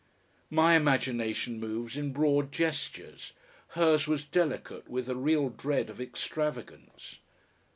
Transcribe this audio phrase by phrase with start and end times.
[0.49, 3.33] My imagination moves in broad gestures;
[3.77, 7.19] her's was delicate with a real dread of extravagance.